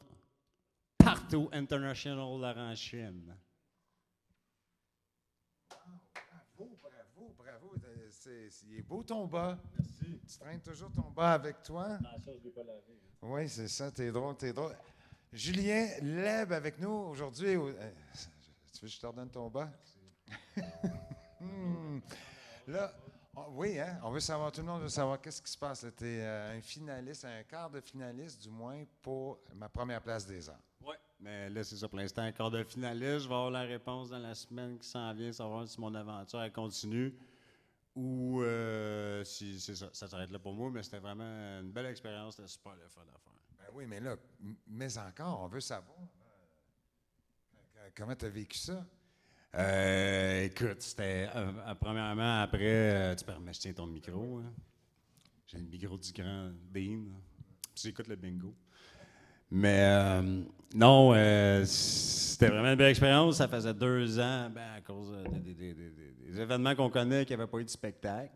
Partout 0.97 1.49
International 1.51 2.39
Laurentienne. 2.39 3.35
Bravo, 3.35 3.48
C'est, 8.29 8.49
c'est- 8.51 8.65
il 8.69 8.77
est 8.77 8.81
beau 8.83 9.01
ton 9.01 9.25
bas. 9.25 9.57
Merci. 9.75 10.19
Tu 10.27 10.37
traînes 10.37 10.61
toujours 10.61 10.91
ton 10.91 11.09
bas 11.09 11.33
avec 11.33 11.63
toi. 11.63 11.97
Oui, 13.23 13.49
c'est 13.49 13.67
ça. 13.67 13.89
T'es 13.91 14.11
drôle, 14.11 14.37
t'es 14.37 14.53
drôle. 14.53 14.75
Julien 15.33 15.87
Leb 16.03 16.51
avec 16.51 16.79
nous 16.79 16.91
aujourd'hui. 16.91 17.55
au- 17.55 17.69
euh, 17.69 17.91
Tu 18.71 18.81
veux 18.81 18.87
que 18.87 18.93
je 18.93 18.99
te 18.99 19.07
redonne 19.07 19.29
ton 19.31 19.49
bas? 19.49 19.69
Hmm. 21.41 21.99
Là, 22.67 22.91
on- 23.33 23.45
oui, 23.55 23.79
hein, 23.79 23.97
on 24.03 24.11
veut 24.11 24.19
savoir, 24.19 24.51
tout 24.51 24.59
le 24.59 24.67
monde 24.67 24.81
veut 24.81 24.89
savoir 24.89 25.21
qu'est-ce 25.21 25.41
qui 25.41 25.49
se 25.49 25.57
passe. 25.57 25.85
Tu 25.97 26.05
es 26.05 26.21
un 26.25 26.61
finaliste, 26.61 27.23
un 27.23 27.43
quart 27.43 27.69
de 27.69 27.79
finaliste 27.79 28.41
du 28.43 28.49
moins 28.49 28.83
pour 29.01 29.39
ma 29.55 29.69
première 29.69 30.01
place 30.01 30.25
des 30.27 30.49
arts. 30.49 30.59
Oui. 30.81 30.95
Mais 31.21 31.49
là, 31.49 31.63
c'est 31.63 31.77
ça 31.77 31.87
pour 31.87 31.97
l'instant, 31.97 32.23
un 32.23 32.33
quart 32.33 32.51
de 32.51 32.61
finaliste. 32.65 33.19
Je 33.23 33.27
vais 33.29 33.33
avoir 33.35 33.51
la 33.51 33.61
réponse 33.61 34.09
dans 34.09 34.19
la 34.19 34.35
semaine 34.35 34.77
qui 34.77 34.87
s'en 34.89 35.13
vient, 35.13 35.31
savoir 35.31 35.65
si 35.65 35.79
mon 35.79 35.95
aventure 35.95 36.41
elle 36.41 36.51
continue 36.51 37.15
ou 37.99 38.41
euh, 38.41 39.23
si 39.25 39.59
c'est 39.59 39.75
ça, 39.75 39.89
ça 39.91 40.07
s'arrête 40.07 40.31
là 40.31 40.39
pour 40.39 40.53
moi. 40.53 40.69
Mais 40.71 40.83
c'était 40.83 40.99
vraiment 40.99 41.59
une 41.59 41.71
belle 41.71 41.87
expérience, 41.87 42.35
c'était 42.37 42.47
super 42.47 42.75
le 42.75 42.87
fun 42.87 43.01
à 43.01 43.19
faire. 43.19 43.33
Ben 43.57 43.65
oui, 43.73 43.85
mais 43.85 43.99
là, 43.99 44.15
mais 44.67 44.97
encore, 44.97 45.41
on 45.41 45.47
veut 45.47 45.59
savoir. 45.59 45.97
euh, 47.77 47.89
Comment 47.95 48.15
tu 48.15 48.25
as 48.25 48.29
vécu 48.29 48.57
ça? 48.57 48.85
Euh, 49.55 50.43
écoute, 50.45 50.81
c'était 50.81 51.27
euh, 51.35 51.75
premièrement 51.75 52.41
après, 52.41 53.15
tu 53.17 53.25
permets, 53.25 53.53
je 53.53 53.59
tiens 53.59 53.73
ton 53.73 53.87
micro. 53.87 54.37
hein. 54.39 54.53
J'ai 55.47 55.57
le 55.57 55.65
micro 55.65 55.97
du 55.97 56.11
grand 56.13 56.51
Dean. 56.71 57.05
Tu 57.75 57.87
écoutes 57.87 58.07
le 58.07 58.15
bingo. 58.15 58.55
Mais 59.51 59.79
euh, 59.81 60.43
non, 60.75 61.13
euh, 61.13 61.65
c'était 61.65 62.49
vraiment 62.49 62.69
une 62.69 62.75
belle 62.75 62.91
expérience. 62.91 63.37
Ça 63.37 63.47
faisait 63.47 63.73
deux 63.73 64.19
ans, 64.19 64.49
ben, 64.49 64.73
à 64.77 64.81
cause 64.81 65.11
euh, 65.13 65.23
des, 65.39 66.39
événements 66.39 66.75
qu'on 66.75 66.89
connaît, 66.89 67.25
qu'il 67.25 67.35
n'y 67.35 67.41
avait 67.41 67.49
pas 67.49 67.59
eu 67.59 67.65
de 67.65 67.69
spectacle. 67.69 68.33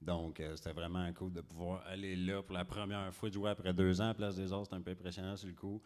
Donc, 0.00 0.42
c'était 0.54 0.72
vraiment 0.72 1.10
cool 1.14 1.32
de 1.32 1.40
pouvoir 1.40 1.82
aller 1.86 2.14
là 2.14 2.42
pour 2.42 2.54
la 2.54 2.64
première 2.66 3.12
fois, 3.14 3.30
jouer 3.30 3.50
après 3.50 3.72
deux 3.72 4.02
ans 4.02 4.10
à 4.10 4.14
Place 4.14 4.36
des 4.36 4.52
Arts. 4.52 4.64
C'était 4.64 4.76
un 4.76 4.82
peu 4.82 4.90
impressionnant 4.90 5.34
sur 5.34 5.48
le 5.48 5.54
coup. 5.54 5.80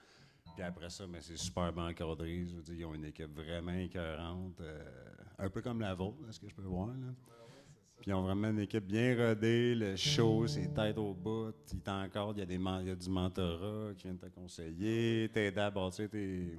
Puis 0.56 0.64
après 0.64 0.90
ça, 0.90 1.06
mais 1.06 1.20
c'est 1.20 1.36
super 1.36 1.72
bien 1.72 1.86
encadré. 1.86 2.44
Je 2.44 2.56
veux 2.56 2.62
dire, 2.62 2.74
ils 2.74 2.84
ont 2.84 2.94
une 2.94 3.04
équipe 3.04 3.32
vraiment 3.32 3.72
écœurante. 3.72 4.60
un 5.38 5.50
peu 5.50 5.62
comme 5.62 5.80
la 5.80 5.94
vôtre, 5.94 6.18
est-ce 6.28 6.40
que 6.40 6.48
je 6.48 6.54
peux 6.54 6.62
voir, 6.62 6.88
là? 6.88 6.94
Puis 8.00 8.11
ils 8.11 8.14
ont 8.14 8.22
vraiment 8.22 8.48
une 8.50 8.61
équipe 8.61 8.87
bien 8.87 9.16
rodée, 9.16 9.74
le 9.74 9.96
show, 9.96 10.46
c'est 10.46 10.72
tête 10.72 10.96
au 10.98 11.12
bout. 11.14 11.52
Il 11.72 11.80
t'encadre, 11.80 12.32
il 12.37 12.38
y 12.38 12.42
a, 12.42 12.46
des 12.46 12.54
il 12.54 12.87
y 12.88 12.90
a 12.90 12.94
du 12.94 13.11
mentorat 13.11 13.92
qui 13.96 14.04
vient 14.08 14.16
te 14.16 14.26
conseiller, 14.26 15.28
t'aider 15.32 15.61
à 15.61 15.70
bâtir 15.70 16.08
tes, 16.08 16.56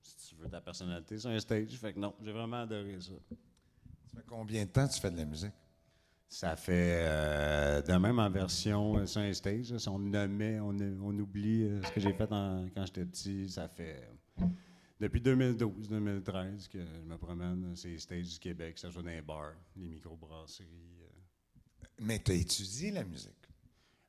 si 0.00 0.28
tu 0.30 0.34
veux, 0.40 0.48
ta 0.48 0.60
personnalité 0.60 1.18
sur 1.18 1.30
un 1.30 1.38
stage. 1.38 1.68
Fait 1.76 1.92
que 1.92 1.98
non, 1.98 2.14
j'ai 2.22 2.32
vraiment 2.32 2.62
adoré 2.62 2.96
ça. 3.00 3.12
Ça 4.06 4.16
fait 4.20 4.24
combien 4.26 4.64
de 4.64 4.70
temps 4.70 4.88
que 4.88 4.94
tu 4.94 5.00
fais 5.00 5.10
de 5.10 5.16
la 5.18 5.24
musique? 5.26 5.52
Ça 6.26 6.56
fait, 6.56 7.04
euh, 7.06 7.82
de 7.82 7.92
même 7.92 8.18
en 8.18 8.30
version 8.30 8.96
euh, 8.96 9.06
sur 9.06 9.20
un 9.20 9.32
stage, 9.34 9.70
là, 9.70 9.78
si 9.78 9.88
on 9.88 9.98
nommait, 9.98 10.58
on, 10.58 10.70
on 11.02 11.16
oublie 11.18 11.64
euh, 11.64 11.82
ce 11.82 11.92
que 11.92 12.00
j'ai 12.00 12.12
fait 12.14 12.32
en- 12.32 12.66
quand 12.74 12.86
j'étais 12.86 13.04
petit, 13.04 13.48
ça 13.50 13.68
fait 13.68 14.00
euh, 14.40 14.46
depuis 15.00 15.20
2012-2013 15.20 16.68
que 16.68 16.78
je 16.78 17.00
me 17.02 17.16
promène 17.16 17.74
ces 17.76 17.98
stages 17.98 18.28
du 18.34 18.38
Québec, 18.38 18.74
que 18.74 18.80
ce 18.80 18.90
soit 18.90 19.02
dans 19.02 19.08
les 19.10 19.22
bars, 19.22 19.54
les 19.76 19.88
microbrasseries. 19.88 20.66
euh. 21.02 21.86
Mais 22.00 22.18
tu 22.18 22.32
as 22.32 22.34
étudié 22.34 22.90
la 22.90 23.04
musique? 23.04 23.30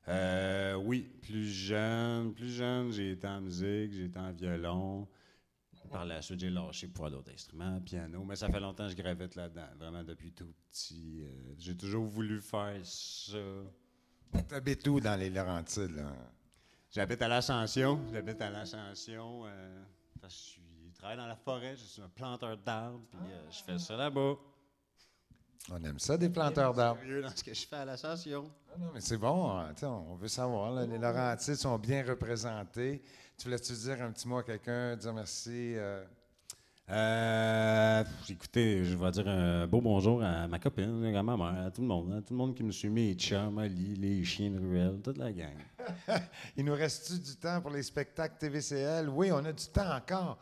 Euh, 0.08 0.74
oui, 0.76 1.02
plus 1.20 1.48
jeune, 1.48 2.32
plus 2.32 2.50
jeune, 2.50 2.92
j'ai 2.92 3.12
été 3.12 3.26
en 3.26 3.40
musique, 3.40 3.92
j'ai 3.92 4.04
été 4.04 4.18
en 4.18 4.32
violon. 4.32 5.08
Par 5.90 6.04
la 6.04 6.20
suite, 6.20 6.40
j'ai 6.40 6.50
lâché 6.50 6.88
pour 6.88 7.08
d'autres 7.10 7.32
instruments, 7.32 7.80
piano, 7.80 8.24
mais 8.24 8.34
ça 8.34 8.48
fait 8.48 8.58
longtemps 8.58 8.84
que 8.86 8.90
je 8.92 8.96
gravite 8.96 9.36
là-dedans, 9.36 9.68
vraiment 9.78 10.02
depuis 10.02 10.32
tout 10.32 10.52
petit. 10.70 11.22
euh, 11.22 11.54
j'ai 11.58 11.76
toujours 11.76 12.04
voulu 12.06 12.40
faire 12.40 12.80
ça. 12.84 13.38
Tu 14.48 14.54
habites 14.54 14.86
où 14.88 14.98
dans 15.00 15.16
les 15.18 15.30
Laurentides? 15.30 16.04
J'habite 16.90 17.22
à 17.22 17.28
l'Ascension. 17.28 18.00
J'habite 18.12 18.40
à 18.42 18.50
l'Ascension. 18.50 19.46
euh, 19.46 19.84
je, 20.24 20.28
suis, 20.28 20.62
travaille 21.06 21.16
dans 21.22 21.28
la 21.28 21.36
forêt. 21.36 21.76
Je 21.76 21.84
suis 21.84 22.02
un 22.02 22.08
planteur 22.08 22.56
d'arbres. 22.58 23.00
Puis 23.10 23.32
euh, 23.32 23.50
je 23.50 23.62
fais 23.62 23.78
ça 23.78 23.96
là-bas. 23.96 24.34
On 25.70 25.82
aime 25.84 25.98
ça, 25.98 26.16
des 26.16 26.28
planteurs 26.28 26.74
d'arbres. 26.74 27.00
Sérieux 27.00 27.22
dans 27.22 27.30
ce 27.34 27.42
que 27.44 27.54
je 27.54 27.66
fais 27.66 27.76
à 27.76 27.84
l'Ascension. 27.84 28.42
Non, 28.78 28.86
non, 28.86 28.90
mais 28.94 29.00
c'est 29.00 29.16
bon, 29.16 29.50
hein, 29.50 29.68
tu 29.74 29.80
sais, 29.80 29.86
on 29.86 30.14
veut 30.14 30.28
savoir. 30.28 30.72
là, 30.72 30.84
les 30.86 30.98
Laurentides 30.98 31.54
sont 31.56 31.78
bien 31.78 32.04
représentés. 32.04 33.02
Tu 33.38 33.44
voulais-tu 33.44 33.72
dire 33.72 34.00
un 34.02 34.10
petit 34.12 34.26
mot 34.28 34.38
à 34.38 34.42
quelqu'un, 34.44 34.96
dire 34.96 35.12
merci? 35.12 35.74
euh, 35.76 36.04
Euh, 36.88 38.04
pff, 38.04 38.30
écoutez, 38.30 38.84
je 38.84 38.96
vais 38.96 39.10
dire 39.10 39.26
un 39.28 39.66
beau 39.66 39.80
bonjour 39.80 40.22
à 40.22 40.46
ma 40.46 40.58
copine, 40.60 41.04
à 41.16 41.22
ma 41.22 41.36
mère, 41.36 41.66
à 41.66 41.70
tout 41.72 41.82
le 41.82 41.88
monde. 41.88 42.12
hein, 42.12 42.22
tout 42.22 42.32
le 42.32 42.38
monde 42.38 42.54
qui 42.54 42.62
me 42.62 42.70
suit, 42.70 42.88
mes 42.90 43.14
chums, 43.14 43.58
Ali, 43.58 43.94
les 43.96 44.24
chiens 44.24 44.50
de 44.50 44.60
ruelle, 44.60 45.00
toute 45.02 45.18
la 45.18 45.32
gang. 45.32 45.56
Il 46.56 46.64
nous 46.64 46.74
reste-tu 46.74 47.18
du 47.18 47.36
temps 47.36 47.60
pour 47.60 47.70
les 47.70 47.82
spectacles 47.82 48.36
TVCL? 48.38 49.08
Oui, 49.08 49.30
on 49.32 49.44
a 49.44 49.52
du 49.52 49.66
temps 49.66 49.96
encore. 49.96 50.38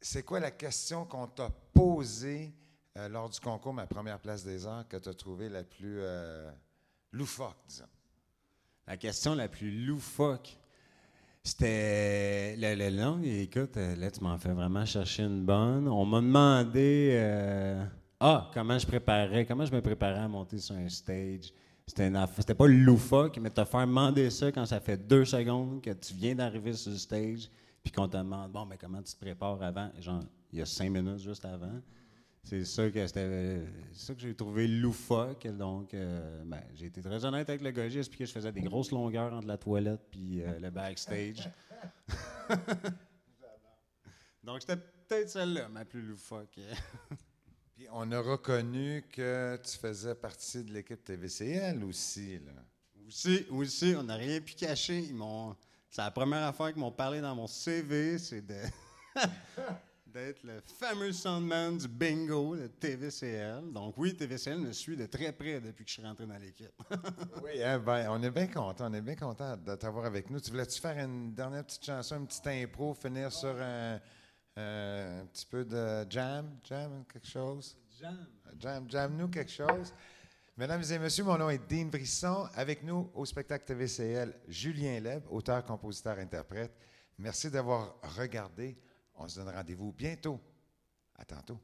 C'est 0.00 0.22
quoi 0.22 0.38
la 0.40 0.50
question 0.50 1.04
qu'on 1.04 1.26
t'a 1.26 1.50
posée 1.74 2.52
euh, 2.96 3.08
lors 3.08 3.28
du 3.28 3.40
concours 3.40 3.74
Ma 3.74 3.86
première 3.86 4.18
place 4.20 4.44
des 4.44 4.66
arts 4.66 4.86
que 4.88 4.96
tu 4.96 5.08
as 5.08 5.14
trouvé 5.14 5.48
la 5.48 5.64
plus 5.64 5.98
euh, 6.00 6.50
loufoque, 7.12 7.56
disons? 7.68 7.84
La 8.86 8.96
question 8.96 9.34
la 9.34 9.48
plus 9.48 9.84
loufoque, 9.84 10.56
c'était. 11.42 12.56
Le, 12.56 12.74
le 12.74 12.96
long, 12.96 13.20
écoute, 13.22 13.76
euh, 13.76 13.96
là, 13.96 14.10
tu 14.10 14.22
m'en 14.22 14.38
fais 14.38 14.52
vraiment 14.52 14.86
chercher 14.86 15.24
une 15.24 15.44
bonne. 15.44 15.88
On 15.88 16.06
m'a 16.06 16.20
demandé. 16.20 17.18
ah, 18.20 18.50
comment 18.54 18.78
je 18.78 18.86
préparais, 18.86 19.44
comment 19.46 19.66
je 19.66 19.72
me 19.72 19.82
préparais 19.82 20.20
à 20.20 20.28
monter 20.28 20.58
sur 20.58 20.74
un 20.76 20.88
stage. 20.88 21.52
C'était 21.88 22.54
pas 22.54 22.66
loufoque, 22.66 23.38
mais 23.38 23.50
te 23.50 23.64
faire 23.64 23.86
demander 23.86 24.28
ça 24.30 24.52
quand 24.52 24.66
ça 24.66 24.78
fait 24.78 24.96
deux 24.98 25.24
secondes 25.24 25.80
que 25.80 25.90
tu 25.90 26.12
viens 26.14 26.34
d'arriver 26.34 26.74
sur 26.74 26.92
le 26.92 26.98
stage, 26.98 27.48
puis 27.88 27.94
qu'on 27.94 28.06
te 28.06 28.18
demande, 28.18 28.52
bon, 28.52 28.66
mais 28.66 28.76
comment 28.76 29.02
tu 29.02 29.14
te 29.14 29.18
prépares 29.18 29.62
avant? 29.62 29.90
Genre, 29.98 30.22
il 30.52 30.58
y 30.58 30.62
a 30.62 30.66
cinq 30.66 30.90
minutes 30.90 31.20
juste 31.20 31.46
avant. 31.46 31.80
C'est 32.44 32.66
ça 32.66 32.90
que 32.90 33.06
c'était 33.06 33.62
c'est 33.94 34.06
ça 34.08 34.14
que 34.14 34.20
j'ai 34.20 34.34
trouvé 34.34 34.68
loufoque. 34.68 35.46
Donc, 35.46 35.94
euh, 35.94 36.44
ben, 36.44 36.62
j'ai 36.74 36.86
été 36.86 37.00
très 37.00 37.24
honnête 37.24 37.48
avec 37.48 37.62
le 37.62 37.70
gars. 37.70 37.88
J'ai 37.88 38.00
expliqué 38.00 38.24
que 38.24 38.28
je 38.28 38.34
faisais 38.34 38.52
des 38.52 38.60
grosses 38.60 38.90
longueurs 38.90 39.32
entre 39.32 39.46
la 39.46 39.56
toilette 39.56 40.02
puis 40.10 40.42
euh, 40.42 40.58
le 40.58 40.68
backstage. 40.68 41.48
donc, 44.44 44.60
c'était 44.60 44.76
peut-être 44.76 45.30
celle-là, 45.30 45.70
ma 45.70 45.86
plus 45.86 46.02
loufoque. 46.02 46.60
Puis 47.74 47.86
on 47.92 48.12
a 48.12 48.20
reconnu 48.20 49.02
que 49.10 49.58
tu 49.64 49.78
faisais 49.78 50.14
partie 50.14 50.62
de 50.62 50.74
l'équipe 50.74 51.02
TVCL 51.02 51.82
aussi. 51.84 52.38
Là. 52.40 52.52
Aussi, 53.06 53.46
aussi, 53.48 53.94
on 53.96 54.02
n'a 54.02 54.16
rien 54.16 54.40
pu 54.42 54.54
cacher. 54.54 54.98
Ils 54.98 55.14
m'ont, 55.14 55.56
c'est 55.90 56.02
la 56.02 56.10
première 56.10 56.44
affaire 56.44 56.72
qu'ils 56.72 56.80
m'ont 56.80 56.92
parlé 56.92 57.20
dans 57.20 57.34
mon 57.34 57.46
CV, 57.46 58.18
c'est 58.18 58.42
de 58.42 58.56
d'être 60.06 60.42
le 60.42 60.60
fameux 60.60 61.12
soundman 61.12 61.78
du 61.78 61.88
bingo, 61.88 62.54
le 62.54 62.68
TVCL. 62.68 63.72
Donc 63.72 63.94
oui, 63.98 64.16
TVCL 64.16 64.58
me 64.58 64.72
suit 64.72 64.96
de 64.96 65.06
très 65.06 65.32
près 65.32 65.60
depuis 65.60 65.84
que 65.84 65.90
je 65.90 65.94
suis 65.94 66.02
rentré 66.02 66.26
dans 66.26 66.38
l'équipe. 66.38 66.72
Oui, 67.42 67.62
hein, 67.62 67.78
ben, 67.78 68.08
on 68.10 68.22
est 68.22 68.30
bien 68.30 68.46
content. 68.46 68.90
On 68.90 68.94
est 68.94 69.00
bien 69.00 69.16
content 69.16 69.56
de 69.56 69.74
t'avoir 69.74 70.06
avec 70.06 70.30
nous. 70.30 70.40
Tu 70.40 70.50
voulais-tu 70.50 70.80
faire 70.80 70.98
une 70.98 71.34
dernière 71.34 71.64
petite 71.64 71.84
chanson, 71.84 72.16
une 72.16 72.26
petite 72.26 72.46
impro, 72.46 72.94
finir 72.94 73.32
sur 73.32 73.54
un, 73.60 74.00
un 74.56 75.26
petit 75.26 75.46
peu 75.46 75.64
de 75.64 76.06
jam, 76.10 76.58
jam, 76.64 77.04
quelque 77.12 77.28
chose? 77.28 77.76
Jam, 78.58 78.88
jam-nous 78.88 79.28
quelque 79.28 79.52
chose. 79.52 79.92
Mesdames 80.58 80.82
et 80.90 80.98
messieurs, 80.98 81.22
mon 81.22 81.38
nom 81.38 81.50
est 81.50 81.70
Dean 81.70 81.84
Brisson. 81.86 82.48
Avec 82.56 82.82
nous 82.82 83.12
au 83.14 83.24
spectacle 83.24 83.64
TVCL, 83.64 84.34
Julien 84.48 84.98
Leb, 84.98 85.22
auteur, 85.30 85.64
compositeur, 85.64 86.18
interprète. 86.18 86.72
Merci 87.16 87.48
d'avoir 87.48 87.94
regardé. 88.16 88.76
On 89.14 89.28
se 89.28 89.38
donne 89.38 89.54
rendez-vous 89.54 89.92
bientôt. 89.92 90.40
À 91.14 91.24
tantôt. 91.24 91.60